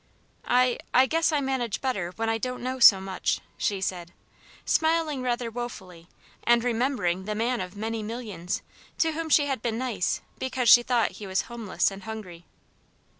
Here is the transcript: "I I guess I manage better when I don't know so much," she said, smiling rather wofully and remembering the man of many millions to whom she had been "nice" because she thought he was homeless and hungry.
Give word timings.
"I 0.47 0.79
I 0.95 1.05
guess 1.05 1.31
I 1.31 1.41
manage 1.41 1.79
better 1.79 2.11
when 2.15 2.27
I 2.27 2.39
don't 2.39 2.63
know 2.63 2.79
so 2.79 2.99
much," 2.99 3.39
she 3.55 3.79
said, 3.81 4.13
smiling 4.65 5.21
rather 5.21 5.51
wofully 5.51 6.07
and 6.43 6.63
remembering 6.63 7.25
the 7.25 7.35
man 7.35 7.61
of 7.61 7.77
many 7.77 8.01
millions 8.01 8.63
to 8.97 9.11
whom 9.11 9.29
she 9.29 9.45
had 9.45 9.61
been 9.61 9.77
"nice" 9.77 10.21
because 10.39 10.69
she 10.69 10.81
thought 10.81 11.11
he 11.21 11.27
was 11.27 11.41
homeless 11.43 11.91
and 11.91 12.01
hungry. 12.05 12.45